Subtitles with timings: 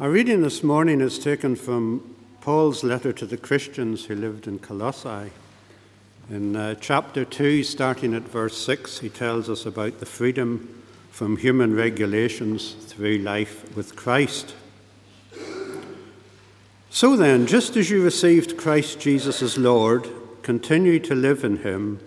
[0.00, 4.60] Our reading this morning is taken from Paul's letter to the Christians who lived in
[4.60, 5.32] Colossae.
[6.30, 11.36] In uh, chapter 2, starting at verse 6, he tells us about the freedom from
[11.36, 14.54] human regulations through life with Christ.
[16.90, 20.08] So then, just as you received Christ Jesus as Lord,
[20.42, 21.98] continue to live in him,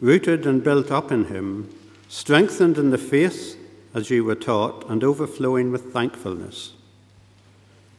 [0.00, 1.74] rooted and built up in him,
[2.08, 3.58] strengthened in the faith
[3.92, 6.74] as you were taught, and overflowing with thankfulness.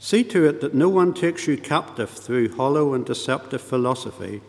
[0.04, 4.42] See to it that no one takes you captive through hollow and deceptive philosophy,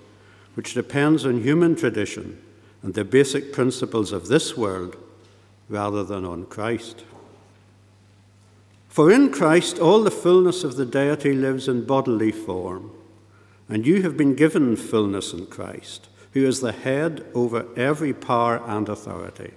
[0.55, 2.43] which depends on human tradition
[2.83, 4.97] and the basic principles of this world
[5.69, 7.05] rather than on Christ.
[8.89, 12.91] For in Christ all the fullness of the deity lives in bodily form,
[13.69, 18.61] and you have been given fullness in Christ, who is the head over every power
[18.67, 19.53] and authority.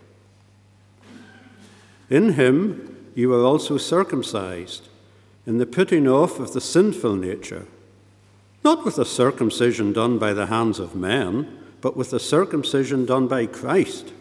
[2.08, 4.90] In him you were also circumcised
[5.48, 7.66] in the putting off of the sinful nature,
[8.66, 13.30] not with the circumcision done by the hands of men, but with the circumcision done
[13.30, 14.12] by Christ,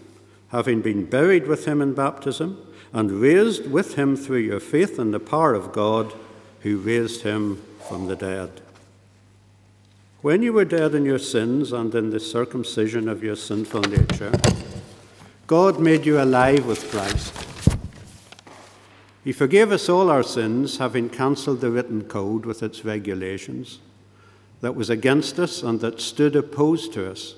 [0.51, 5.11] having been buried with him in baptism and raised with him through your faith in
[5.11, 6.15] the power of God
[6.61, 8.61] who raised him from the dead.
[10.23, 14.33] When you were dead in your sins and in the circumcision of your sinful nature,
[15.49, 17.56] God made you alive with Christ.
[19.27, 23.81] He forgave us all our sins, having cancelled the written code with its regulations
[24.61, 27.35] that was against us and that stood opposed to us.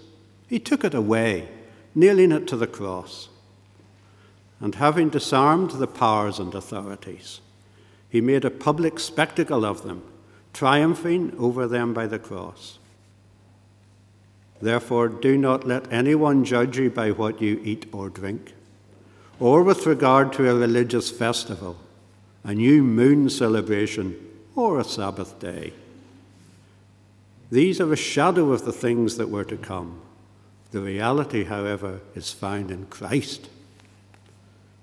[0.49, 1.49] He took it away,
[1.95, 3.31] nailing it to the cross.
[4.61, 7.41] And having disarmed the powers and authorities,
[8.11, 10.03] he made a public spectacle of them,
[10.53, 12.79] triumphing over them by the cross.
[14.61, 18.53] Therefore, do not let anyone judge you by what you eat or drink
[19.41, 21.77] or with regard to a religious festival,
[22.45, 24.17] a new moon celebration,
[24.55, 25.73] or a Sabbath day.
[27.51, 30.01] These are a shadow of the things that were to come.
[30.71, 33.49] The reality, however, is found in Christ.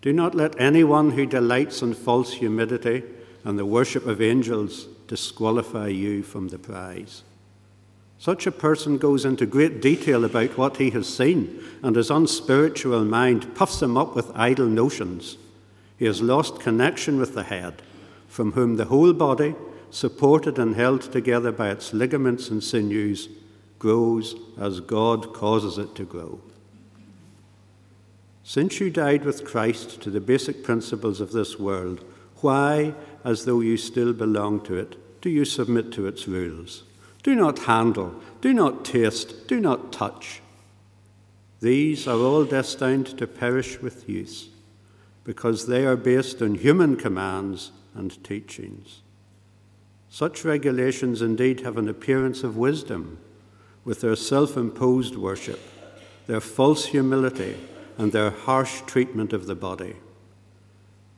[0.02, 3.04] Do not let anyone who delights in false humility
[3.44, 7.24] and the worship of angels disqualify you from the prize.
[8.26, 13.06] Such a person goes into great detail about what he has seen, and his unspiritual
[13.06, 15.38] mind puffs him up with idle notions.
[16.00, 17.84] He has lost connection with the head,
[18.28, 19.54] from whom the whole body,
[19.92, 23.30] supported and held together by its ligaments and sinews,
[23.78, 26.42] grows as God causes it to grow.
[28.44, 32.04] Since you died with Christ to the basic principles of this world,
[32.38, 36.86] why, as though you still belong to it, do you submit to its rules?
[37.26, 40.42] Do not handle, do not taste, do not touch.
[41.60, 44.50] These are all destined to perish with use,
[45.24, 49.02] because they are based on human commands and teachings.
[50.08, 53.18] Such regulations indeed have an appearance of wisdom,
[53.84, 55.60] with their self imposed worship,
[56.28, 57.58] their false humility,
[57.98, 59.96] and their harsh treatment of the body.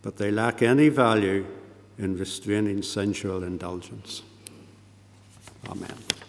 [0.03, 1.46] But they lack any value
[1.97, 4.22] in restraining sensual indulgence.
[5.66, 6.27] Amen.